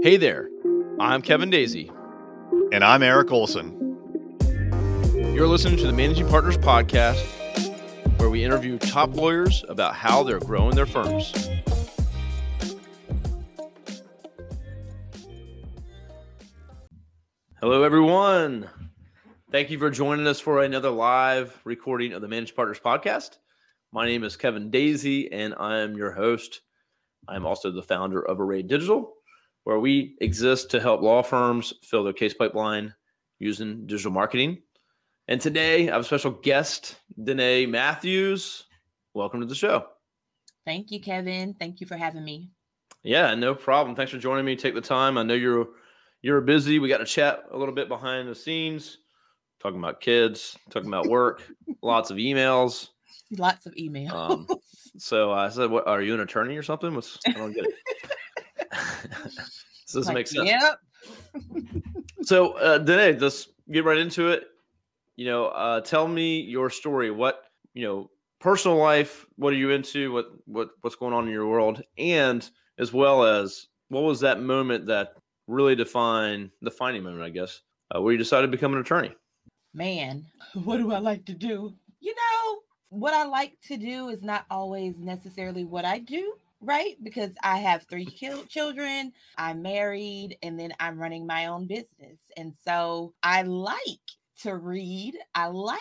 [0.00, 0.48] Hey there,
[1.00, 1.90] I'm Kevin Daisey.
[2.72, 3.74] And I'm Eric Olson.
[5.34, 7.20] You're listening to the Managing Partners Podcast,
[8.20, 11.32] where we interview top lawyers about how they're growing their firms.
[17.60, 18.70] Hello, everyone.
[19.50, 23.38] Thank you for joining us for another live recording of the Managed Partners Podcast.
[23.90, 26.60] My name is Kevin Daisey, and I am your host.
[27.26, 29.17] I'm also the founder of Array Digital,
[29.68, 32.94] where we exist to help law firms fill their case pipeline
[33.38, 34.56] using digital marketing.
[35.28, 38.64] And today I have a special guest, Dene Matthews.
[39.12, 39.84] Welcome to the show.
[40.64, 41.52] Thank you, Kevin.
[41.52, 42.48] Thank you for having me.
[43.02, 43.94] Yeah, no problem.
[43.94, 44.56] Thanks for joining me.
[44.56, 45.18] Take the time.
[45.18, 45.68] I know you're
[46.22, 46.78] you're busy.
[46.78, 48.96] We got to chat a little bit behind the scenes,
[49.60, 51.42] talking about kids, talking about work,
[51.82, 52.88] lots of emails.
[53.32, 54.12] Lots of emails.
[54.12, 54.48] Um,
[54.96, 57.74] so I said, "What are you an attorney or something?" What's, I don't get it.
[59.94, 60.50] This like, make sense?
[60.50, 60.80] Yep.
[62.20, 64.44] so, uh, Dene, let's get right into it.
[65.16, 67.10] You know, uh, tell me your story.
[67.10, 69.24] What you know, personal life.
[69.36, 70.12] What are you into?
[70.12, 71.82] What what what's going on in your world?
[71.96, 75.14] And as well as what was that moment that
[75.46, 77.62] really defined the defining moment, I guess,
[77.94, 79.14] uh, where you decided to become an attorney?
[79.74, 80.26] Man,
[80.64, 81.74] what do I like to do?
[82.00, 82.58] You know,
[82.90, 86.96] what I like to do is not always necessarily what I do, right?
[87.02, 88.06] Because I have three
[88.48, 92.20] children, I'm married, and then I'm running my own business.
[92.36, 93.82] And so I like
[94.42, 95.80] to read, I like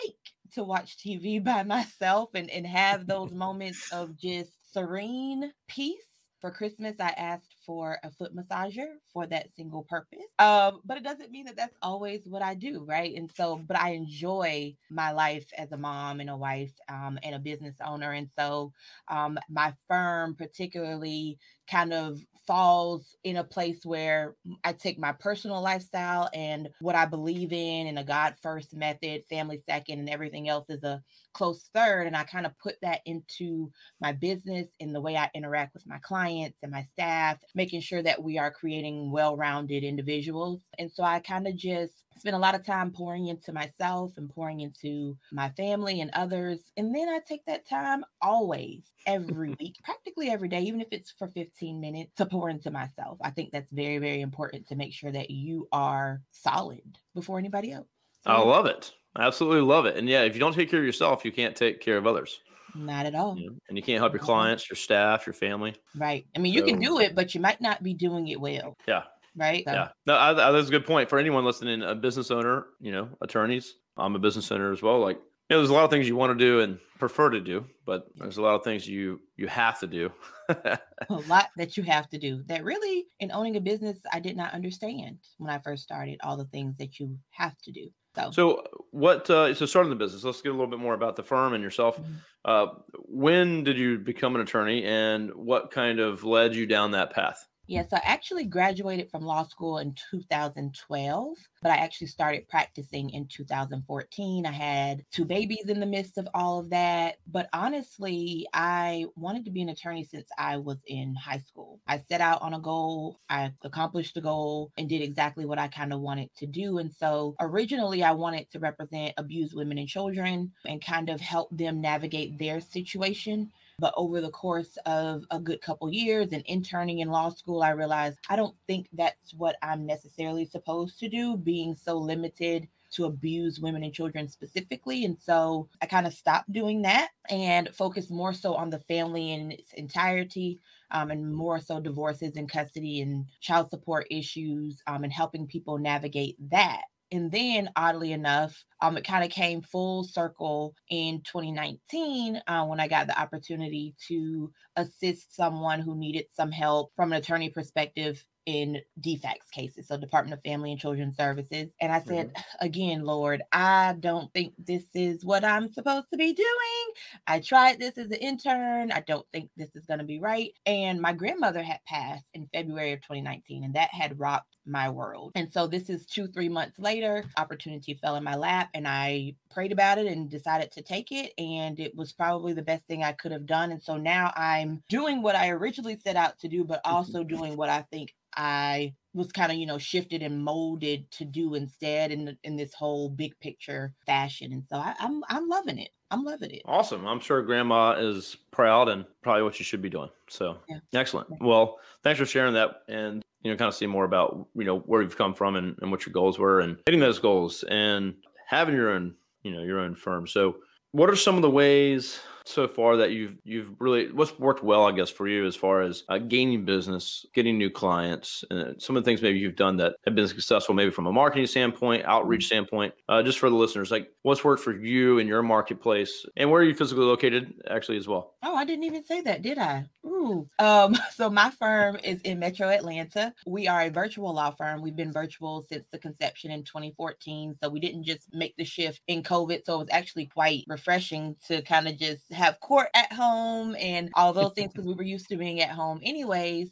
[0.53, 6.03] to watch TV by myself and, and have those moments of just serene peace
[6.39, 10.26] for Christmas, I asked for a foot massager for that single purpose.
[10.40, 13.16] Um, but it doesn't mean that that's always what I do, right?
[13.16, 17.36] And so, but I enjoy my life as a mom and a wife um, and
[17.36, 18.14] a business owner.
[18.14, 18.74] And so,
[19.09, 21.38] um, my firm particularly
[21.70, 27.06] kind of falls in a place where I take my personal lifestyle and what I
[27.06, 31.04] believe in and a God first method, family second, and everything else is a
[31.38, 32.08] close third.
[32.08, 33.72] And I kind of put that into
[34.02, 38.02] my business in the way I interact with my clients and my staff, making sure
[38.02, 40.62] that we are creating well rounded individuals.
[40.80, 44.28] And so I kind of just spend a lot of time pouring into myself and
[44.28, 46.59] pouring into my family and others.
[46.76, 51.12] And then I take that time always, every week, practically every day, even if it's
[51.12, 53.20] for 15 minutes, to pour into myself.
[53.22, 57.74] I think that's very, very important to make sure that you are solid before anybody
[57.74, 57.88] else.
[58.24, 58.92] So, I love it.
[59.17, 59.97] I absolutely love it.
[59.97, 62.39] And yeah, if you don't take care of yourself, you can't take care of others.
[62.75, 63.38] Not at all.
[63.38, 65.75] You know, and you can't help your clients, your staff, your family.
[65.95, 66.25] Right.
[66.35, 68.75] I mean, you so, can do it, but you might not be doing it well.
[68.88, 69.03] Yeah
[69.38, 69.63] right?
[69.66, 69.72] So.
[69.72, 71.83] Yeah, no, I, I, that's a good point for anyone listening.
[71.83, 73.75] A business owner, you know, attorneys.
[73.95, 75.00] I'm a business owner as well.
[75.00, 77.39] Like, you know, there's a lot of things you want to do and prefer to
[77.39, 80.11] do, but there's a lot of things you you have to do.
[80.49, 80.79] a
[81.28, 82.44] lot that you have to do.
[82.47, 86.19] That really, in owning a business, I did not understand when I first started.
[86.22, 87.89] All the things that you have to do.
[88.25, 89.29] So, so what?
[89.29, 90.23] Uh, so starting the business.
[90.23, 92.00] Let's get a little bit more about the firm and yourself.
[92.00, 92.13] Mm-hmm.
[92.45, 97.11] Uh, when did you become an attorney, and what kind of led you down that
[97.11, 97.47] path?
[97.69, 103.28] Yes, I actually graduated from law school in 2012, but I actually started practicing in
[103.28, 104.45] 2014.
[104.45, 107.17] I had two babies in the midst of all of that.
[107.28, 111.81] But honestly, I wanted to be an attorney since I was in high school.
[111.88, 115.67] I set out on a goal, I accomplished the goal, and did exactly what I
[115.67, 116.78] kind of wanted to do.
[116.78, 121.49] And so originally, I wanted to represent abused women and children and kind of help
[121.51, 127.00] them navigate their situation but over the course of a good couple years and interning
[127.00, 131.38] in law school, I realized I don't think that's what I'm necessarily supposed to do,
[131.38, 135.06] being so limited to abuse women and children specifically.
[135.06, 139.34] And so I kind of stopped doing that and focused more so on the family
[139.34, 140.59] in its entirety.
[140.90, 145.78] Um, and more so divorces and custody and child support issues um, and helping people
[145.78, 152.41] navigate that and then, oddly enough, um, it kind of came full circle in 2019
[152.47, 157.19] uh, when I got the opportunity to assist someone who needed some help from an
[157.19, 161.70] attorney perspective in DFACS cases, so Department of Family and Children Services.
[161.82, 162.66] And I said, mm-hmm.
[162.66, 166.93] again, Lord, I don't think this is what I'm supposed to be doing.
[167.28, 168.93] I tried this as an intern.
[168.93, 170.52] I don't think this is going to be right.
[170.66, 175.31] And my grandmother had passed in February of 2019, and that had rocked my world.
[175.35, 179.35] And so this is two, three months later, opportunity fell in my lap, and I
[179.49, 181.34] prayed about it and decided to take it.
[181.37, 183.72] And it was probably the best thing I could have done.
[183.72, 186.96] And so now I'm doing what I originally set out to do, but mm-hmm.
[186.96, 191.25] also doing what I think I was kind of you know shifted and molded to
[191.25, 195.49] do instead in in this whole big picture fashion and so I, am I'm, I'm
[195.49, 199.66] loving it i'm loving it awesome i'm sure grandma is proud and probably what you
[199.66, 200.79] should be doing so yeah.
[200.93, 204.66] excellent well thanks for sharing that and you know, kind of see more about, you
[204.66, 207.64] know, where you've come from and, and what your goals were and hitting those goals
[207.70, 208.14] and
[208.46, 210.28] having your own, you know, your own firm.
[210.28, 210.58] So
[210.91, 214.85] what are some of the ways so far that you've you've really what's worked well
[214.85, 218.96] i guess for you as far as uh, gaining business getting new clients and some
[218.96, 222.03] of the things maybe you've done that have been successful maybe from a marketing standpoint
[222.05, 222.47] outreach mm-hmm.
[222.47, 226.49] standpoint uh, just for the listeners like what's worked for you in your marketplace and
[226.49, 229.58] where are you physically located actually as well oh i didn't even say that did
[229.58, 230.49] i Ooh.
[230.59, 234.96] Um, so my firm is in metro atlanta we are a virtual law firm we've
[234.96, 239.22] been virtual since the conception in 2014 so we didn't just make the shift in
[239.22, 243.75] covid so it was actually quite refreshing to kind of just have court at home
[243.79, 246.72] and all those things because we were used to being at home anyways.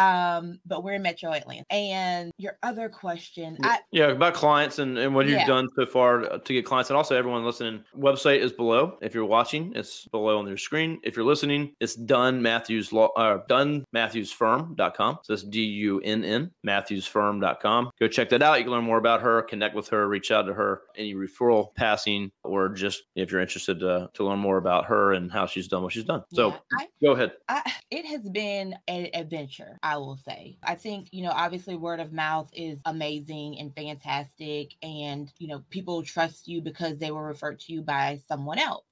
[0.00, 1.64] Um, but we're in Metro Atlanta.
[1.70, 6.38] And your other question, I, yeah, about clients and, and what you've done so far
[6.38, 7.84] to get clients, and also everyone listening.
[7.96, 8.98] Website is below.
[9.02, 11.00] If you're watching, it's below on your screen.
[11.02, 15.18] If you're listening, it's Dunn Matthews Law, uh, Dunn Matthews Firm.com.
[15.22, 17.90] So it's D U N N Matthews Firm.com.
[17.98, 18.58] Go check that out.
[18.58, 20.82] You can learn more about her, connect with her, reach out to her.
[20.96, 25.30] Any referral passing, or just if you're interested to, to learn more about her and
[25.30, 26.24] how she's done what she's done.
[26.32, 27.32] So yeah, I, go ahead.
[27.48, 29.78] I, it has been an adventure.
[29.90, 30.56] I will say.
[30.62, 34.74] I think, you know, obviously word of mouth is amazing and fantastic.
[34.84, 38.84] And, you know, people trust you because they were referred to you by someone else.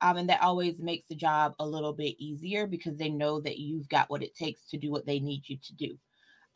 [0.00, 3.58] Um, and that always makes the job a little bit easier because they know that
[3.58, 5.96] you've got what it takes to do what they need you to do.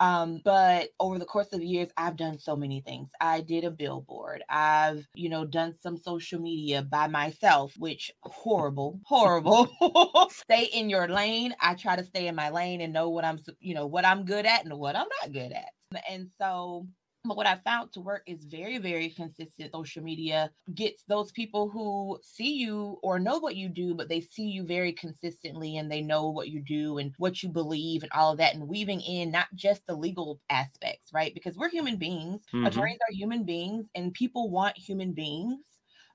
[0.00, 3.10] Um, but over the course of years, I've done so many things.
[3.20, 4.44] I did a billboard.
[4.48, 9.68] I've, you know, done some social media by myself, which horrible, horrible.
[10.30, 11.54] stay in your lane.
[11.60, 14.24] I try to stay in my lane and know what I'm, you know, what I'm
[14.24, 15.70] good at and what I'm not good at.
[16.08, 16.86] And so
[17.28, 19.72] but what I found to work is very, very consistent.
[19.72, 24.20] Social media gets those people who see you or know what you do, but they
[24.20, 28.12] see you very consistently and they know what you do and what you believe and
[28.12, 31.34] all of that, and weaving in not just the legal aspects, right?
[31.34, 32.66] Because we're human beings, mm-hmm.
[32.66, 35.58] attorneys are human beings, and people want human beings.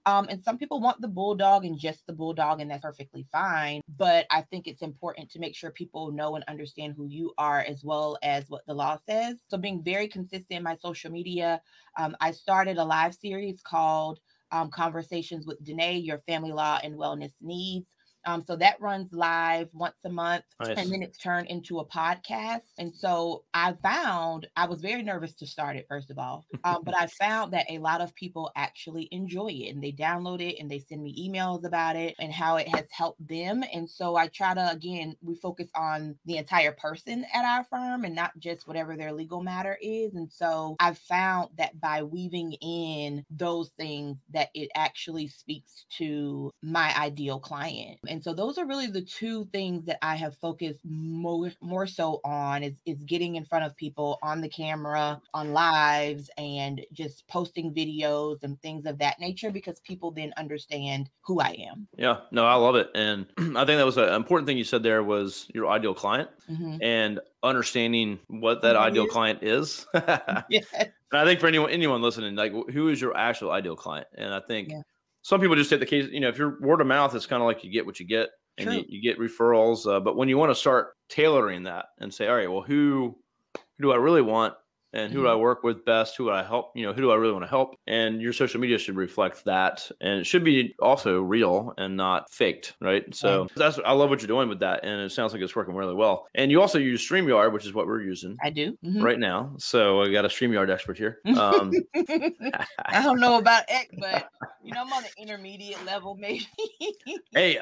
[0.06, 3.82] Um, and some people want the bulldog and just the bulldog, and that's perfectly fine.
[3.98, 7.60] But I think it's important to make sure people know and understand who you are
[7.68, 9.38] as well as what the law says.
[9.50, 11.62] So, being very consistent in my social media,
[11.98, 14.20] um, I started a live series called
[14.52, 17.88] um, Conversations with Dene Your Family Law and Wellness Needs.
[18.26, 20.78] Um, so that runs live once a month nice.
[20.78, 22.62] and then it's turned into a podcast.
[22.78, 26.46] And so I found I was very nervous to start it, first of all.
[26.64, 30.42] Um, but I found that a lot of people actually enjoy it and they download
[30.42, 33.64] it and they send me emails about it and how it has helped them.
[33.74, 38.06] And so I try to, again, we focus on the entire person at our firm
[38.06, 40.14] and not just whatever their legal matter is.
[40.14, 46.52] And so I've found that by weaving in those things, that it actually speaks to
[46.62, 50.82] my ideal client and so those are really the two things that I have focused
[50.84, 55.54] more more so on is is getting in front of people on the camera, on
[55.54, 61.40] lives and just posting videos and things of that nature because people then understand who
[61.40, 61.88] I am.
[61.96, 62.90] Yeah, no, I love it.
[62.96, 66.30] And I think that was an important thing you said there was your ideal client
[66.52, 66.78] mm-hmm.
[66.82, 69.88] and understanding what that ideal client is.
[69.94, 70.60] yeah.
[70.74, 74.08] And I think for anyone anyone listening, like who is your actual ideal client?
[74.16, 74.82] And I think yeah
[75.22, 77.42] some people just take the case, you know, if you're word of mouth, it's kind
[77.42, 79.88] of like you get what you get and you, you, get referrals.
[79.88, 83.18] Uh, but when you want to start tailoring that and say, all right, well, who,
[83.78, 84.54] who do I really want?
[84.94, 85.28] And who mm-hmm.
[85.28, 86.18] do I work with best?
[86.18, 86.72] Who do I help?
[86.76, 87.76] You know, who do I really want to help?
[87.88, 92.32] And your social media should reflect that, and it should be also real and not
[92.32, 93.04] faked, right?
[93.14, 93.52] So right.
[93.56, 95.96] that's I love what you're doing with that, and it sounds like it's working really
[95.96, 96.28] well.
[96.36, 98.38] And you also use Streamyard, which is what we're using.
[98.44, 99.02] I do mm-hmm.
[99.02, 99.54] right now.
[99.58, 101.20] So I got a Streamyard expert here.
[101.42, 104.30] Um, I don't know about X, but
[104.64, 106.48] you know I'm on the intermediate level, maybe.
[107.34, 107.58] hey,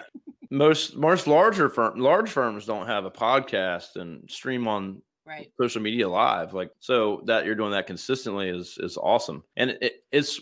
[0.49, 5.81] most most larger firm large firms don't have a podcast and stream on right social
[5.81, 10.41] media live like so that you're doing that consistently is is awesome and it, it's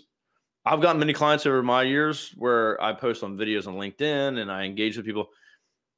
[0.65, 4.49] i've gotten many clients over my years where i post on videos on linkedin and
[4.51, 5.27] i engage with people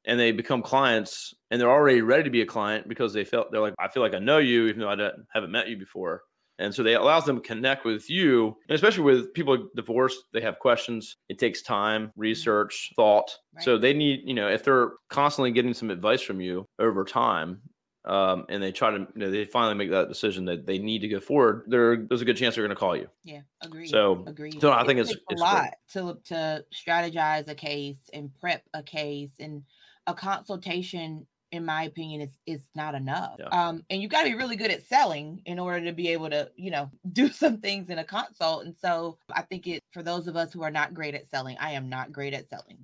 [0.06, 3.52] and they become clients and they're already ready to be a client because they felt
[3.52, 6.24] they're like i feel like i know you even though i haven't met you before
[6.58, 10.42] and so they allows them to connect with you and especially with people divorced they
[10.42, 12.20] have questions it takes time mm-hmm.
[12.20, 13.64] research thought right.
[13.64, 17.62] so they need you know if they're constantly getting some advice from you over time
[18.10, 21.00] um, and they try to, you know, they finally make that decision that they need
[21.00, 23.08] to go forward, there, there's a good chance they're going to call you.
[23.24, 23.88] Yeah, agree.
[23.88, 24.52] So, agree.
[24.60, 28.82] So I think it's, it's, a lot to to strategize a case and prep a
[28.82, 29.62] case, and
[30.08, 33.36] a consultation, in my opinion, is is not enough.
[33.38, 33.46] Yeah.
[33.50, 36.32] Um, and you got to be really good at selling in order to be able
[36.32, 38.66] to, you know, do some things in a consult.
[38.66, 41.58] And so I think it for those of us who are not great at selling,
[41.60, 42.80] I am not great at selling.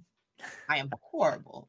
[0.69, 1.67] I am horrible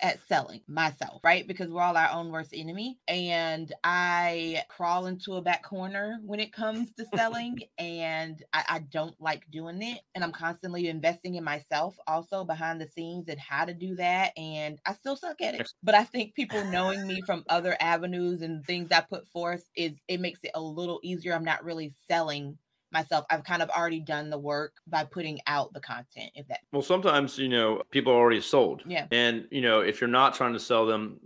[0.00, 1.46] at selling myself, right?
[1.46, 2.98] Because we're all our own worst enemy.
[3.08, 8.78] And I crawl into a back corner when it comes to selling, and I, I,
[8.90, 10.00] don't like doing it.
[10.14, 14.32] And I'm constantly investing in myself also behind the scenes and how to do that.
[14.36, 15.70] And I still suck at it.
[15.82, 19.94] But I think people knowing me from other avenues and things I put forth is
[20.08, 21.34] it makes it a little easier.
[21.34, 22.58] I'm not really selling
[22.94, 26.60] myself i've kind of already done the work by putting out the content if that
[26.72, 28.82] well sometimes you know people are already sold.
[28.86, 29.06] Yeah.
[29.10, 31.20] And you know if you're not trying to sell them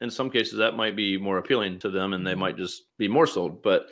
[0.00, 2.40] in some cases that might be more appealing to them and they mm-hmm.
[2.40, 3.62] might just be more sold.
[3.62, 3.86] But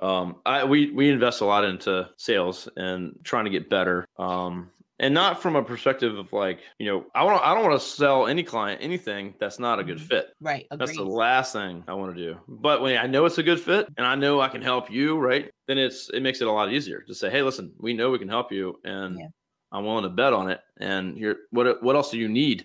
[0.00, 4.06] um i we we invest a lot into sales and trying to get better.
[4.18, 7.78] Um and not from a perspective of like you know i want i don't want
[7.78, 10.06] to sell any client anything that's not a good mm-hmm.
[10.06, 10.88] fit right Agreed.
[10.88, 13.60] that's the last thing i want to do but when i know it's a good
[13.60, 16.52] fit and i know i can help you right then it's it makes it a
[16.52, 19.26] lot easier to say hey listen we know we can help you and yeah.
[19.72, 22.64] i'm willing to bet on it and here what what else do you need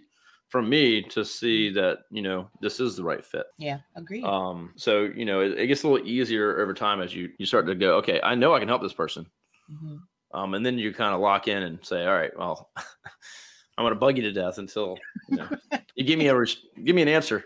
[0.49, 1.75] from me to see mm-hmm.
[1.75, 5.57] that you know this is the right fit yeah agree um so you know it,
[5.57, 8.35] it, gets a little easier over time as you you start to go okay i
[8.35, 9.25] know i can help this person
[9.71, 9.97] mm-hmm
[10.33, 12.71] um, and then you kind of lock in and say, all right, well,
[13.77, 14.97] I'm going to bug you to death until
[15.29, 15.49] you, know,
[15.95, 17.45] you give me a res- give me an answer.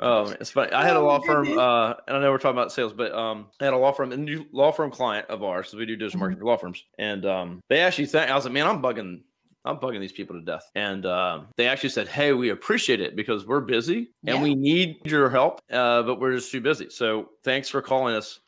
[0.00, 0.72] oh, it's funny.
[0.72, 3.12] I had a oh, law firm, uh, and I know we're talking about sales, but
[3.12, 5.70] um, I had a law firm, a new law firm client of ours.
[5.70, 6.20] So we do digital mm-hmm.
[6.20, 9.20] marketing for law firms, and um, they actually think I was like, man, I'm bugging
[9.66, 10.70] I'm bugging these people to death.
[10.74, 14.42] And uh, they actually said, Hey, we appreciate it because we're busy and yeah.
[14.42, 16.88] we need your help, uh, but we're just too busy.
[16.88, 18.40] So thanks for calling us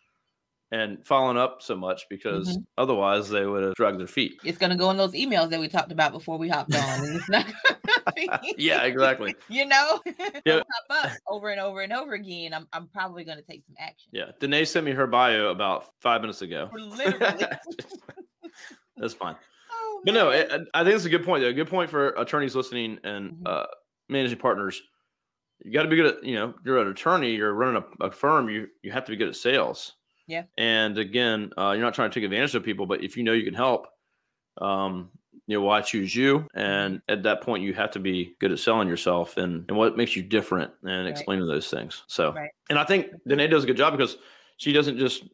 [0.71, 2.61] and following up so much because mm-hmm.
[2.77, 4.39] otherwise they would have dragged their feet.
[4.45, 7.21] It's going to go in those emails that we talked about before we hopped on.
[8.59, 9.35] yeah, exactly.
[9.49, 10.01] You know,
[10.45, 10.61] yeah.
[10.89, 12.53] pop up over and over and over again.
[12.53, 14.11] I'm, I'm probably going to take some action.
[14.13, 14.31] Yeah.
[14.41, 16.69] Dene sent me her bio about five minutes ago.
[16.73, 17.47] Literally.
[18.97, 19.37] That's fine.
[19.73, 21.43] Oh, but no, it, I think it's a good point.
[21.43, 21.49] Though.
[21.49, 23.47] A good point for attorneys listening and mm-hmm.
[23.47, 23.65] uh,
[24.09, 24.81] managing partners.
[25.65, 28.11] You got to be good at, you know, you're an attorney, you're running a, a
[28.11, 29.95] firm, you you have to be good at sales
[30.29, 30.45] yeah.
[30.57, 33.33] And again, uh, you're not trying to take advantage of people, but if you know
[33.33, 33.89] you can help,
[34.61, 35.11] um,
[35.47, 36.47] you know, why choose you?
[36.55, 39.97] And at that point, you have to be good at selling yourself and, and what
[39.97, 41.11] makes you different and right.
[41.11, 42.05] explaining those things.
[42.07, 42.51] So, right.
[42.69, 44.19] and I think Dene does a good job because
[44.59, 45.25] she doesn't just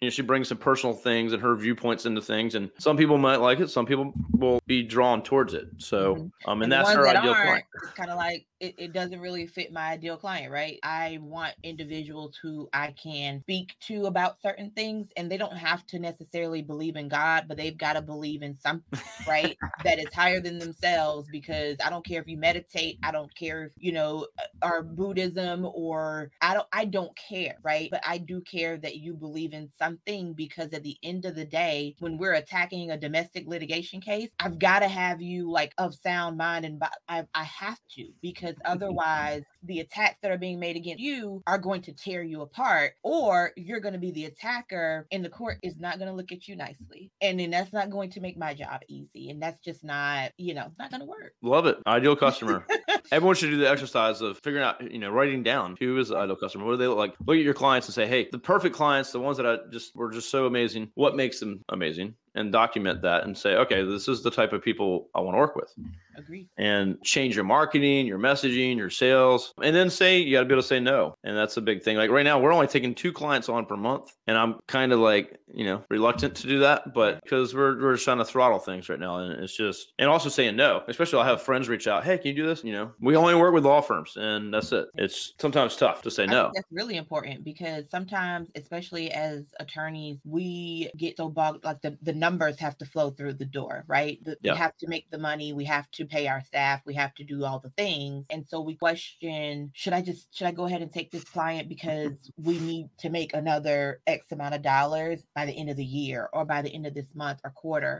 [0.00, 3.18] you know, she brings some personal things and her viewpoints into things, and some people
[3.18, 5.68] might like it, some people will be drawn towards it.
[5.76, 6.50] So, mm-hmm.
[6.50, 7.64] um, and, and that's her that ideal client.
[7.82, 10.78] It's kind of like it, it doesn't really fit my ideal client, right?
[10.82, 15.86] I want individuals who I can speak to about certain things, and they don't have
[15.88, 19.54] to necessarily believe in God, but they've got to believe in something, right?
[19.84, 21.28] that is higher than themselves.
[21.30, 24.26] Because I don't care if you meditate, I don't care if you know,
[24.64, 27.90] or Buddhism, or I don't, I don't care, right?
[27.90, 31.34] But I do care that you believe in something something because at the end of
[31.34, 35.72] the day, when we're attacking a domestic litigation case, I've got to have you like
[35.78, 38.72] of sound mind and I, I have to because mm-hmm.
[38.72, 42.92] otherwise the attacks that are being made against you are going to tear you apart
[43.02, 46.32] or you're going to be the attacker and the court is not going to look
[46.32, 47.10] at you nicely.
[47.20, 49.30] And then that's not going to make my job easy.
[49.30, 51.32] And that's just not, you know, not going to work.
[51.42, 51.78] Love it.
[51.86, 52.64] Ideal customer.
[53.12, 56.16] Everyone should do the exercise of figuring out, you know, writing down who is the
[56.16, 56.64] ideal customer.
[56.64, 57.14] What do they look like?
[57.26, 59.79] Look at your clients and say, hey, the perfect clients, the ones that I just
[59.94, 60.90] were just so amazing.
[60.94, 62.14] What makes them amazing?
[62.34, 65.38] And document that and say, okay, this is the type of people I want to
[65.38, 65.72] work with.
[66.16, 66.48] Agree.
[66.58, 70.54] And change your marketing, your messaging, your sales, and then say you got to be
[70.54, 71.14] able to say no.
[71.24, 71.96] And that's a big thing.
[71.96, 75.00] Like right now, we're only taking two clients on per month, and I'm kind of
[75.00, 78.58] like you know reluctant to do that, but because we're we're just trying to throttle
[78.58, 80.82] things right now, and it's just and also saying no.
[80.88, 82.62] Especially, I have friends reach out, hey, can you do this?
[82.62, 84.88] You know, we only work with law firms, and that's it.
[84.96, 86.50] It's sometimes tough to say no.
[86.54, 92.12] that's really important because sometimes, especially as attorneys, we get so bogged like the the
[92.20, 94.22] numbers have to flow through the door, right?
[94.22, 94.52] The, yeah.
[94.52, 97.24] We have to make the money, we have to pay our staff, we have to
[97.24, 98.26] do all the things.
[98.30, 101.68] And so we question, should I just should I go ahead and take this client
[101.68, 105.84] because we need to make another X amount of dollars by the end of the
[105.84, 107.98] year or by the end of this month or quarter?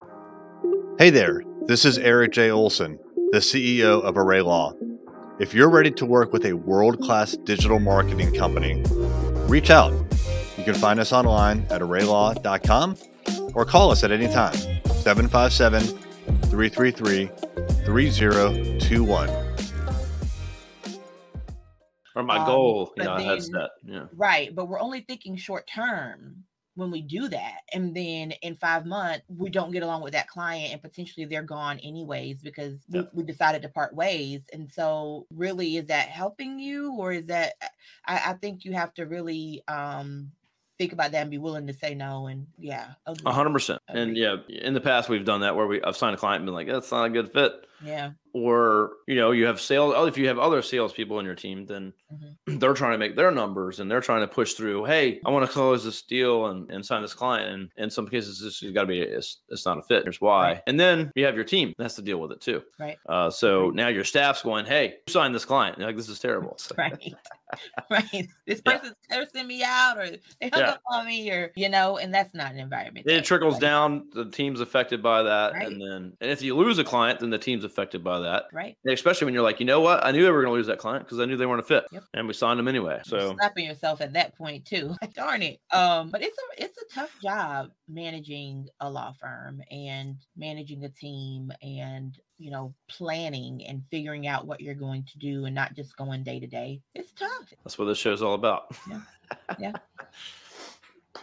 [0.99, 2.51] Hey there, this is Eric J.
[2.51, 2.99] Olson,
[3.33, 4.75] the CEO of Array Law.
[5.41, 8.83] If you're ready to work with a world class digital marketing company,
[9.49, 9.93] reach out.
[10.59, 12.97] You can find us online at arraylaw.com
[13.55, 14.55] or call us at any time
[15.03, 15.81] 757
[16.51, 17.31] 333
[17.85, 19.31] 3021.
[22.17, 23.71] Or my um, goal, you know, then, that.
[23.85, 24.07] Yeah.
[24.15, 24.55] Right.
[24.55, 27.59] But we're only thinking short term when we do that.
[27.73, 31.43] And then in five months, we don't get along with that client and potentially they're
[31.43, 33.03] gone anyways because yeah.
[33.13, 34.43] we, we, decided to part ways.
[34.53, 37.55] And so, really, is that helping you or is that?
[38.07, 40.33] I, I think you have to really um,
[40.81, 42.27] think about that and be willing to say no.
[42.27, 43.83] And yeah, a hundred percent.
[43.87, 46.47] And yeah, in the past we've done that where we I've signed a client and
[46.47, 47.53] been like, that's not a good fit.
[47.85, 48.11] Yeah.
[48.33, 49.95] Or you know, you have sales.
[49.97, 52.37] oh, If you have other salespeople in your team, then Mhm.
[52.61, 54.85] they're trying to make their numbers and they're trying to push through.
[54.85, 57.51] Hey, I want to close this deal and, and sign this client.
[57.53, 60.05] And in some cases, this has got to be it's, it's not a fit.
[60.05, 60.53] Here's why.
[60.53, 60.63] Right.
[60.67, 62.63] And then you have your team that has to deal with it too.
[62.79, 62.99] Right.
[63.09, 65.79] Uh, so now your staff's going, hey, sign this client.
[65.79, 66.55] Like this is terrible.
[66.59, 67.15] So- Right.
[67.91, 68.29] right.
[68.47, 68.79] This Yeah.
[68.79, 70.07] person's cursing me out or
[70.41, 70.71] they hung Yeah.
[70.71, 73.07] up on me or you know, and that's not an environment.
[73.09, 74.09] It trickles down.
[74.13, 75.67] The team's affected by that, Right.
[75.67, 78.45] and then and if you lose a client, then the team's affected by that.
[78.53, 78.77] Right.
[78.85, 80.67] And especially when you're like, you know what, I knew they were going to lose
[80.67, 82.05] that client because I knew they weren't a fit, Yep.
[82.15, 83.01] and we signed them anyway.
[83.07, 84.95] You're So slapping yourself at that point too.
[85.15, 85.61] Darn it.
[85.73, 90.89] Um, but it's a it's a tough job managing a law firm and managing a
[90.89, 95.75] team and you know planning and figuring out what you're going to do and not
[95.75, 96.81] just going day to day.
[96.95, 97.53] It's tough.
[97.65, 98.77] that's what this show's all about.
[98.89, 99.01] Yeah.
[99.61, 99.73] Yeah.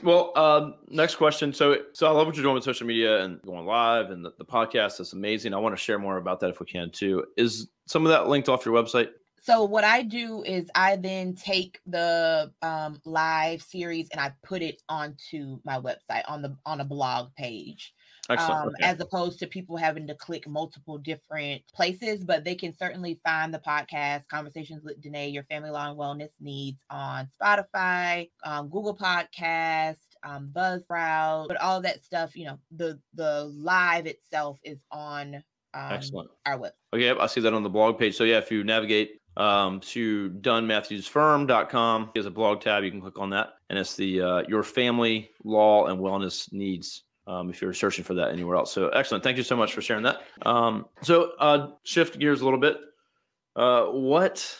[0.04, 1.54] Well, um, next question.
[1.54, 4.32] So, so I love what you're doing with social media and going live and the,
[4.38, 4.98] the podcast.
[4.98, 5.54] That's amazing.
[5.54, 7.25] I want to share more about that if we can too.
[7.36, 9.10] Is some of that linked off your website?
[9.48, 14.62] So what I do is I then take the um, live series and I put
[14.62, 17.94] it onto my website on the on a blog page.
[18.29, 18.62] Excellent.
[18.62, 18.84] um, okay.
[18.84, 22.24] as opposed to people having to click multiple different places.
[22.24, 26.31] But they can certainly find the podcast Conversations with Dene, Your Family Law and Wellness
[26.39, 32.36] Needs on Spotify, um, Google Podcast, um, Buzzsprout, but all that stuff.
[32.36, 35.43] You know, the the live itself is on
[35.74, 36.29] um, Excellent.
[36.46, 36.72] our website.
[36.93, 38.15] Okay, I see that on the blog page.
[38.15, 42.84] So yeah, if you navigate um, to dunnmatthewsfirm.com, there's a blog tab.
[42.84, 47.03] You can click on that, and it's the uh, your family law and wellness needs.
[47.27, 49.24] Um, if you're searching for that anywhere else, so excellent.
[49.24, 50.22] Thank you so much for sharing that.
[50.46, 52.77] Um, so uh, shift gears a little bit.
[53.55, 54.57] Uh, what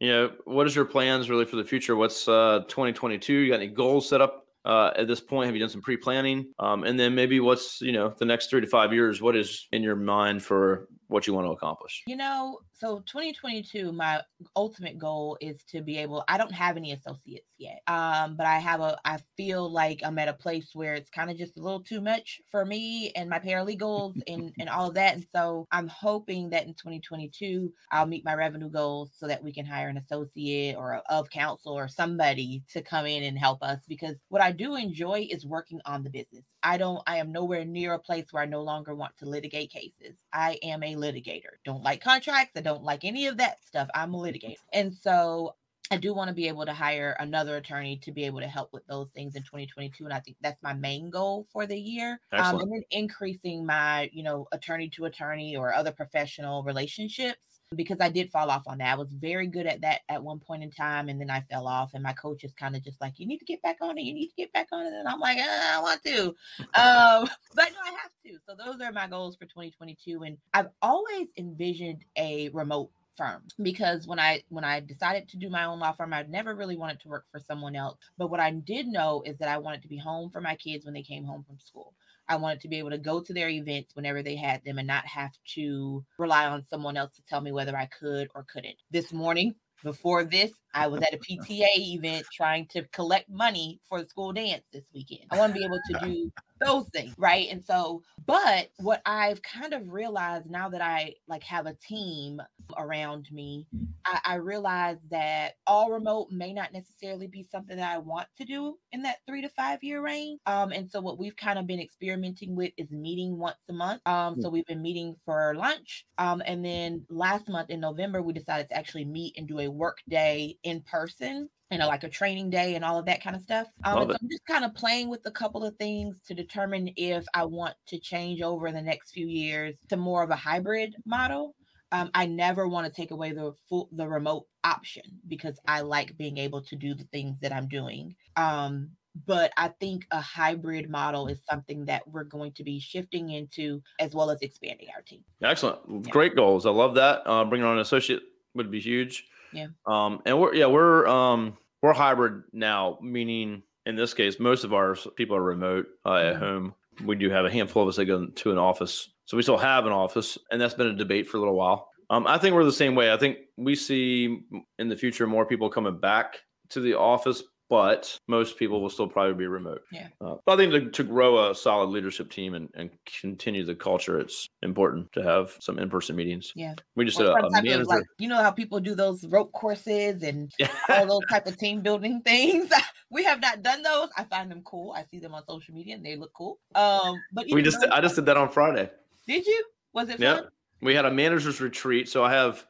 [0.00, 1.96] you know, what is your plans really for the future?
[1.96, 3.32] What's uh, 2022?
[3.32, 5.46] You got any goals set up uh, at this point?
[5.46, 6.52] Have you done some pre-planning?
[6.58, 9.22] Um, and then maybe what's you know the next three to five years?
[9.22, 12.02] What is in your mind for what you want to accomplish?
[12.06, 14.22] You know, so 2022, my
[14.54, 16.24] ultimate goal is to be able.
[16.28, 18.98] I don't have any associates yet, um, but I have a.
[19.04, 22.00] I feel like I'm at a place where it's kind of just a little too
[22.00, 25.14] much for me and my paralegals and and all of that.
[25.14, 29.52] And so I'm hoping that in 2022 I'll meet my revenue goals so that we
[29.52, 33.62] can hire an associate or a of counsel or somebody to come in and help
[33.62, 33.80] us.
[33.88, 36.44] Because what I do enjoy is working on the business.
[36.62, 37.02] I don't.
[37.06, 40.16] I am nowhere near a place where I no longer want to litigate cases.
[40.32, 41.56] I am a litigator.
[41.64, 42.56] Don't like contracts.
[42.56, 43.88] I don't like any of that stuff.
[43.94, 44.56] I'm a litigator.
[44.72, 45.54] And so
[45.90, 48.72] I do want to be able to hire another attorney to be able to help
[48.72, 50.04] with those things in 2022.
[50.04, 52.20] And I think that's my main goal for the year.
[52.32, 58.00] Um, and then increasing my, you know, attorney to attorney or other professional relationships because
[58.00, 58.92] I did fall off on that.
[58.92, 61.66] I was very good at that at one point in time, and then I fell
[61.66, 61.94] off.
[61.94, 64.02] And my coach is kind of just like, "You need to get back on it.
[64.02, 66.26] You need to get back on it." And I'm like, "Uh, "I want to,"
[66.74, 68.38] um, but no, I have to.
[68.46, 70.22] So those are my goals for 2022.
[70.22, 75.48] And I've always envisioned a remote firm because when I when I decided to do
[75.48, 77.98] my own law firm, I never really wanted to work for someone else.
[78.18, 80.84] But what I did know is that I wanted to be home for my kids
[80.84, 81.94] when they came home from school.
[82.28, 84.86] I wanted to be able to go to their events whenever they had them and
[84.86, 88.76] not have to rely on someone else to tell me whether I could or couldn't.
[88.90, 94.02] This morning, before this, I was at a PTA event trying to collect money for
[94.02, 95.22] the school dance this weekend.
[95.30, 97.48] I want to be able to do those things, right?
[97.50, 102.40] And so, but what I've kind of realized now that I like have a team
[102.76, 103.66] around me,
[104.04, 108.44] I, I realize that all remote may not necessarily be something that I want to
[108.44, 110.40] do in that three to five year range.
[110.46, 114.06] Um, and so what we've kind of been experimenting with is meeting once a month.
[114.06, 116.06] Um, so we've been meeting for lunch.
[116.18, 119.68] Um, and then last month in November, we decided to actually meet and do a
[119.68, 123.34] work day in person you know, like a training day and all of that kind
[123.34, 123.66] of stuff.
[123.84, 124.16] Um, so.
[124.20, 127.74] I'm just kind of playing with a couple of things to determine if I want
[127.88, 131.54] to change over in the next few years to more of a hybrid model.
[131.92, 136.16] Um, I never want to take away the full the remote option because I like
[136.16, 138.14] being able to do the things that I'm doing.
[138.36, 138.90] Um,
[139.26, 143.82] but I think a hybrid model is something that we're going to be shifting into
[143.98, 145.24] as well as expanding our team.
[145.42, 145.78] Excellent.
[145.88, 146.10] Yeah.
[146.10, 146.66] Great goals.
[146.66, 147.22] I love that.
[147.24, 148.22] Uh, bringing on an associate
[148.54, 149.26] would be huge.
[149.56, 149.66] Yeah.
[149.86, 154.74] Um, and we're yeah we're um we're hybrid now, meaning in this case most of
[154.74, 156.38] our people are remote uh, at Mhm.
[156.38, 156.74] home.
[157.04, 159.56] We do have a handful of us that go to an office, so we still
[159.58, 161.90] have an office, and that's been a debate for a little while.
[162.10, 163.12] Um, I think we're the same way.
[163.12, 164.40] I think we see
[164.78, 166.38] in the future more people coming back
[166.70, 169.82] to the office, but most people will still probably be remote.
[169.90, 170.08] Yeah.
[170.20, 174.18] Uh, I think to, to grow a solid leadership team and, and continue the culture,
[174.20, 176.52] it's important to have some in-person meetings.
[176.54, 176.74] Yeah.
[176.94, 177.84] We just did a, a manager.
[177.84, 180.52] like, you know how people do those rope courses and
[180.88, 182.70] all those type of team building things.
[183.10, 184.08] we have not done those.
[184.16, 184.92] I find them cool.
[184.92, 186.58] I see them on social media and they look cool.
[186.74, 188.90] Um, but we just I just did that on Friday.
[189.26, 189.64] did you?
[189.92, 190.36] Was it Yeah.
[190.36, 190.48] fun?
[190.82, 192.08] we had a managers retreat.
[192.08, 192.66] So I have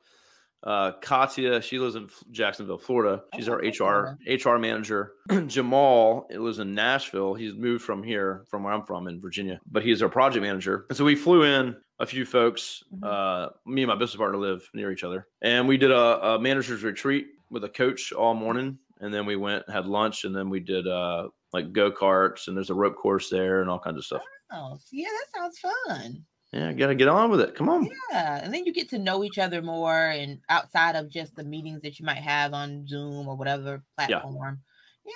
[0.67, 1.63] uh, Katya.
[1.63, 3.23] She lives in Jacksonville, Florida.
[3.35, 5.13] She's Oh, our HR HR manager.
[5.47, 7.35] Jamal it lives in Nashville.
[7.35, 10.87] He's moved from here, from where I'm from in Virginia, but he's our project manager.
[10.91, 12.83] And so we flew in a few folks.
[12.95, 13.05] Mhm.
[13.07, 16.39] Uh, me and my business partner live near each other, and we did a, a
[16.41, 18.79] managers retreat with a coach all morning.
[19.01, 22.57] And then we went had lunch, and then we did uh, like go karts, and
[22.57, 24.23] there's a rope course there, and all kinds of stuff.
[24.53, 26.25] Oh, yeah, that sounds fun.
[26.53, 27.55] Yeah, got to get on with it.
[27.55, 27.89] Come on.
[28.11, 31.45] Yeah, and then you get to know each other more, and outside of just the
[31.45, 34.63] meetings that you might have on Zoom or whatever platform.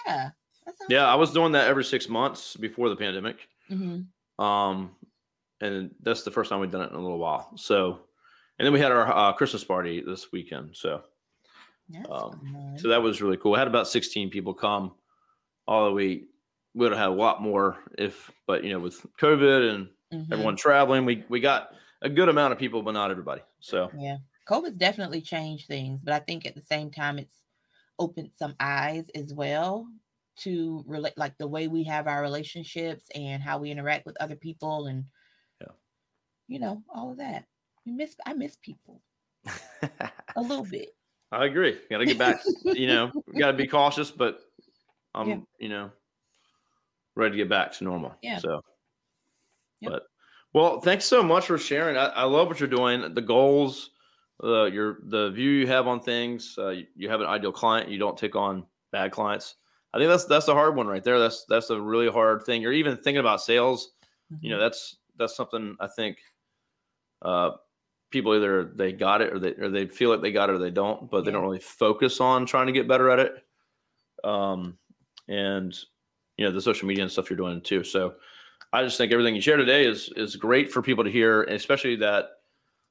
[0.07, 0.31] Yeah,
[0.65, 3.49] sounds Yeah, I was doing that every six months before the pandemic.
[3.69, 4.03] hmm
[4.39, 4.97] Um,
[5.61, 7.57] and that's the first time we've done it in a little while.
[7.57, 8.01] So,
[8.59, 10.77] and then we had our uh, Christmas party this weekend.
[10.77, 11.03] So,
[11.89, 13.55] That's Um, so that was really cool.
[13.55, 14.95] I had about 16 people come.
[15.67, 16.29] Although we
[16.75, 20.31] would have had a lot more if, but you know, with COVID and Mhm.
[20.33, 23.43] everyone traveling, we we got a good amount of people, but not everybody.
[23.61, 24.19] So, Yeah,
[24.49, 27.43] COVID's definitely changed things, but I think at the same time it's
[27.99, 29.89] opened some eyes as well
[30.39, 34.37] to relate, like the way we have our relationships and how we interact with other
[34.37, 35.07] people, and
[35.61, 35.73] Yeah.
[36.49, 37.47] you know, all of that.
[37.87, 39.03] We miss, I miss people
[40.35, 40.97] a little bit.
[41.33, 41.81] I agree.
[41.91, 42.41] Got to get back.
[42.73, 44.41] you know, got to be cautious, but
[45.15, 45.41] I'm, Yeah.
[45.59, 45.93] you know,
[47.17, 48.15] ready to get back to normal.
[48.23, 48.43] Yeah.
[48.43, 48.61] So,
[49.81, 49.93] Yep.
[49.93, 50.03] but
[50.53, 51.97] well, thanks so much for sharing.
[51.97, 53.15] I, I love what you're doing.
[53.15, 53.91] The goals,
[54.43, 56.57] uh, your the view you have on things.
[56.59, 57.89] Uh, you, you have an ideal client.
[57.89, 59.57] You don't take on bad clients.
[59.93, 61.19] I think that's that's a hard one right there.
[61.19, 62.63] That's that's a really hard thing.
[62.63, 63.93] You're even thinking about sales.
[64.41, 66.19] You know, that's that's something I think
[67.23, 67.51] uh,
[68.11, 70.59] people either they got it or they or they feel like they got it or
[70.59, 73.35] they don't, but they don't really focus on trying to get better at it.
[74.23, 74.79] Um,
[75.29, 75.77] and
[76.37, 77.85] you know the social media and stuff you're doing too.
[77.85, 78.15] So
[78.73, 81.97] I just think everything you share today is is great for people to hear, especially
[81.97, 82.31] that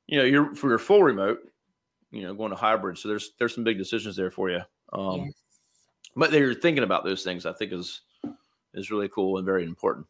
[0.07, 1.39] you know you're for your full remote,
[2.11, 2.97] you know, going to hybrid.
[2.97, 4.61] So there's there's some big decisions there for you.
[4.93, 5.33] Um, yes.
[6.15, 8.01] but they're thinking about those things i think is
[8.73, 10.07] is really cool and very important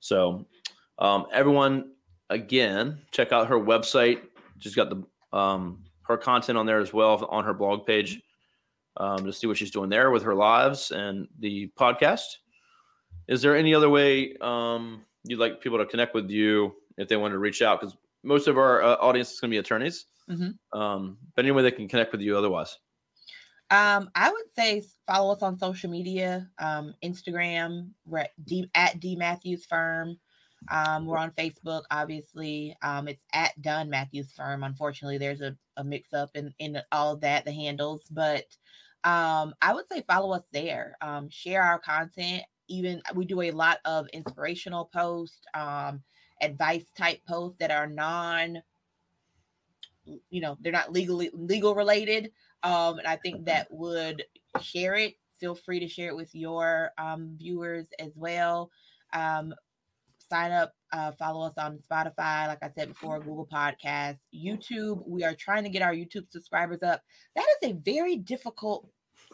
[0.00, 0.44] so
[0.98, 1.92] um, everyone
[2.30, 4.22] again check out her website
[4.58, 8.20] she's got the um, her content on there as well on her blog page
[8.96, 12.38] um, to see what she's doing there with her lives and the podcast
[13.32, 17.16] is there any other way um, you'd like people to connect with you if they
[17.16, 20.06] want to reach out because most of our uh, audience is going to be attorneys
[20.30, 20.54] Mhm.
[20.72, 22.78] um, but any way they can connect with you otherwise
[23.70, 29.00] Um, I would say follow us on social media, um, Instagram, we're at D, at
[29.00, 30.18] D Matthews Firm.
[30.70, 32.76] Um, we're on Facebook, obviously.
[32.82, 34.62] Um, it's at Dunn Matthews Firm.
[34.62, 38.44] Unfortunately, there's a, a mix up in, in all that, the handles, but
[39.04, 40.96] um, I would say follow us there.
[41.00, 42.42] Um, share our content.
[42.72, 46.02] Even we do a lot of inspirational posts, um,
[46.40, 48.62] advice type posts that are non,
[50.04, 52.32] you know, they're not legally legal related.
[52.62, 54.24] Um, and I think that would
[54.62, 55.14] share it.
[55.38, 58.70] Feel free to share it with your um, viewers as well.
[59.12, 59.52] Um,
[60.30, 65.02] sign up, uh, follow us on Spotify, like I said before, Google Podcasts, YouTube.
[65.06, 67.02] We are trying to get our YouTube subscribers up.
[67.36, 68.88] That is a very difficult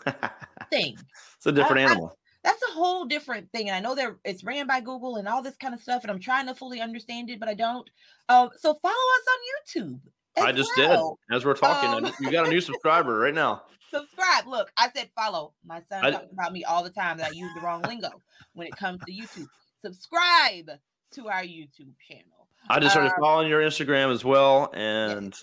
[0.71, 0.97] thing.
[1.37, 2.19] it's a different I- I- animal
[2.49, 3.69] That's a whole different thing.
[3.69, 6.11] And I know that it's ran by Google and all this kind of stuff, and
[6.11, 7.89] I'm trying to fully understand it, but I don't.
[8.31, 9.39] Um, so follow us on
[9.85, 10.01] YouTube.
[10.39, 11.19] I just well.
[11.29, 11.37] did.
[11.37, 13.65] As we're talking, Um, you got a new subscriber right now.
[13.91, 14.47] subscribe.
[14.47, 15.53] Look, I said follow.
[15.63, 18.09] My son I- talks about me all the time that I use the wrong lingo
[18.55, 19.49] when it comes to YouTube.
[19.85, 20.71] Subscribe
[21.13, 22.49] to our YouTube channel.
[22.71, 25.35] I just started Uh, following your Instagram as well, and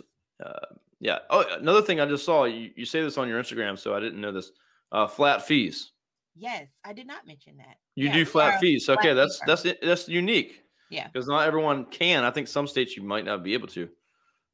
[0.43, 0.53] uh,
[0.99, 1.19] yeah.
[1.29, 3.99] Oh, another thing I just saw you, you say this on your Instagram, so I
[3.99, 4.51] didn't know this.
[4.91, 5.91] Uh, flat fees.
[6.35, 7.77] Yes, I did not mention that.
[7.95, 8.85] You Yeah, do flat fees.
[8.85, 10.61] flat Okay, fee that's that's that's unique.
[10.89, 11.07] Yeah.
[11.07, 12.23] because not everyone can.
[12.23, 13.89] I think some states you might not be able to.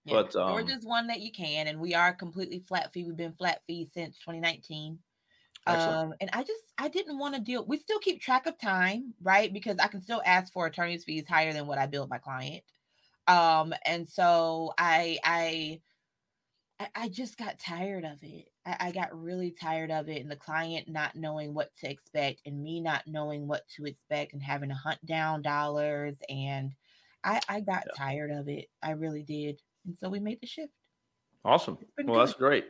[0.05, 3.03] Yeah, But, um, Georgia's one that you can, and we are completely flat fee.
[3.03, 4.97] We've been flat fee since 2019.
[5.67, 5.97] Excellent.
[5.97, 7.65] Um, and I just I didn't want to deal.
[7.65, 9.51] We still keep track of time, right?
[9.53, 12.63] Because I can still ask for attorney's fees higher than what I bill my client.
[13.27, 15.81] Um, and so I I
[16.81, 18.49] I, I just got tired of it.
[18.65, 22.41] I, I got really tired of it, and the client not knowing what to expect,
[22.45, 26.17] and me not knowing what to expect, and having to hunt down dollars.
[26.27, 26.73] And
[27.23, 27.93] I I got Yeah.
[27.95, 28.69] tired of it.
[28.81, 29.61] I really did.
[29.85, 30.73] And so we made the shift.
[31.45, 31.77] Awesome.
[32.03, 32.65] Well, that's great.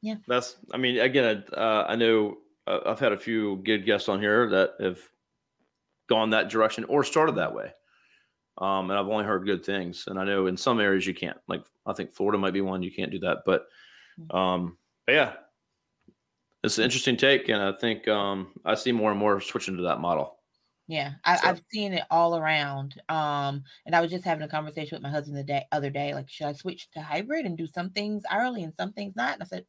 [0.00, 0.16] Yeah.
[0.26, 0.56] That's.
[0.72, 4.48] I mean, again, uh, I know uh, I've had a few good guests on here
[4.48, 5.00] that have
[6.08, 7.72] gone that direction or started that way.
[8.58, 10.04] Um, and I've only heard good things.
[10.06, 11.38] And I know in some areas you can't.
[11.48, 13.38] Like I think Florida might be one you can't do that.
[13.44, 13.66] But,
[14.30, 15.32] um, but yeah,
[16.64, 19.82] it's an interesting take, and I think um, I see more and more switching to
[19.84, 20.36] that model.
[20.88, 23.00] Yeah, I, So- I've seen it all around.
[23.08, 26.14] Um, and I was just having a conversation with my husband the day other day,
[26.14, 29.34] like, should I switch to hybrid and do some things hourly and some things not?
[29.34, 29.64] And I said,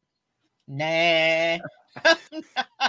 [0.66, 1.58] nah.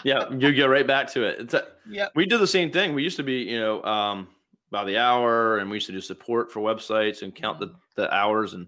[0.06, 1.40] Yeah, you get right back to it.
[1.40, 2.12] It's a, yep.
[2.16, 2.94] we do the same thing.
[2.94, 4.28] We used to be, you know, um,
[4.72, 7.78] by the hour, and we used to do support for websites and count the, mm-hmm.
[7.96, 8.68] the hours, and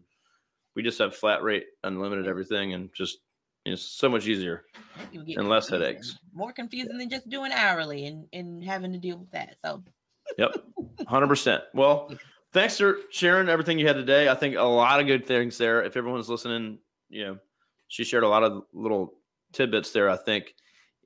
[0.76, 3.20] we just have flat rate, unlimited everything, and just
[3.66, 4.66] it's so much easier.
[5.14, 5.80] And less confusing.
[5.80, 6.20] headaches.
[6.34, 9.58] More confusing than just doing hourly and, and having to deal with that.
[9.64, 9.84] So
[10.38, 10.56] Yep,
[11.08, 11.64] hundred percent.
[11.74, 12.12] Well,
[12.54, 14.30] thanks for sharing everything you had today.
[14.30, 15.84] I think a lot of good things there.
[15.84, 17.38] If everyone's listening, you know,
[17.88, 19.14] she shared a lot of little
[19.54, 20.10] tidbits there.
[20.10, 20.56] I think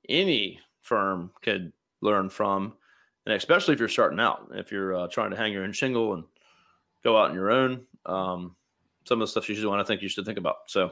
[0.08, 2.74] any firm could learn from,
[3.26, 6.14] and especially if you're starting out, if you're uh, trying to hang your own shingle
[6.14, 6.24] and
[7.04, 7.86] go out on your own.
[8.06, 8.56] Um,
[9.06, 10.58] some of the stuff she's doing, I think you should think about.
[10.68, 10.92] So,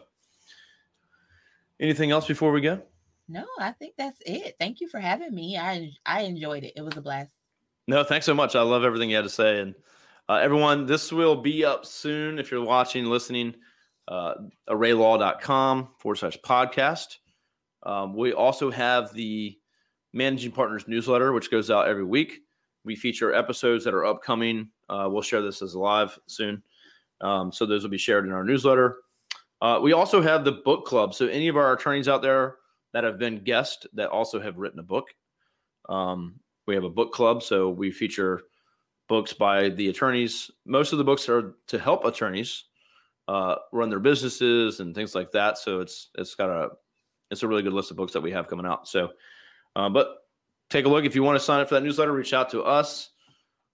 [1.79, 2.81] anything else before we go?
[3.27, 4.55] no, I think that's it.
[4.59, 5.57] Thank you for having me.
[5.57, 6.73] I I enjoyed it.
[6.75, 7.31] It was a blast.
[7.87, 8.55] No, thanks so much.
[8.55, 9.59] I love everything you had to say.
[9.59, 9.75] And
[10.29, 13.55] uh, everyone, this will be up soon if you're watching, listening.
[14.07, 14.33] Uh,
[14.69, 17.17] arraylaw.com forward slash podcast.
[17.83, 19.57] Um, we also have the
[20.13, 22.41] Managing Partners newsletter, which goes out every week.
[22.85, 24.69] We feature episodes that are upcoming.
[24.89, 26.61] Uh, we'll share this as live soon.
[27.21, 28.97] Um, so those will be shared in our newsletter.
[29.61, 31.13] Uh, we also have the book club.
[31.13, 32.57] So any of our attorneys out there
[32.91, 35.07] that have been guests that also have written a book,
[35.87, 37.41] um, we have a book club.
[37.41, 38.41] So we feature
[39.07, 40.51] books by the attorneys.
[40.65, 42.65] Most of the books are to help attorneys
[43.27, 45.57] uh, run their businesses and things like that.
[45.57, 46.69] So it's it's got a
[47.31, 48.87] it's a really good list of books that we have coming out.
[48.87, 49.09] So,
[49.75, 50.17] uh, but
[50.69, 52.11] take a look if you want to sign up for that newsletter.
[52.11, 53.09] Reach out to us.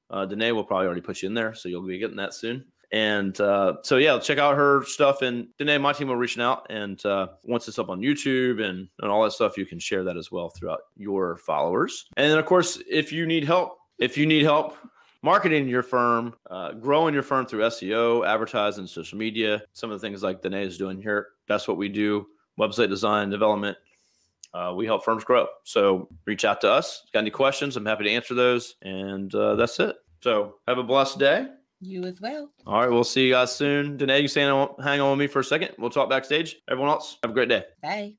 [0.10, 2.66] Uh, Dene will probably already put you in there, so you'll be getting that soon.
[2.92, 5.22] And uh, so yeah, check out her stuff.
[5.22, 8.88] And Dene, my team will reaching out, and uh, once it's up on YouTube and
[9.00, 12.06] and all that stuff, you can share that as well throughout your followers.
[12.18, 14.76] And then of course, if you need help, if you need help
[15.22, 20.08] marketing your firm, uh, growing your firm through SEO, advertising, social media, some of the
[20.08, 21.28] things like Dene is doing here.
[21.48, 22.26] That's what we do.
[22.60, 23.78] Website design, development.
[24.54, 25.48] Uh, we help firms grow.
[25.64, 27.04] So reach out to us.
[27.14, 27.78] Got any questions?
[27.78, 28.76] I'm happy to answer those.
[28.82, 29.96] And uh, that's it.
[30.22, 31.48] So have a blessed day.
[31.82, 32.52] You as well.
[32.66, 33.96] All right, we'll see you guys soon.
[33.96, 35.70] Dene, you stay on, hang on with me for a second.
[35.78, 36.58] We'll talk backstage.
[36.70, 37.64] Everyone else, have a great day.
[37.82, 38.16] Bye.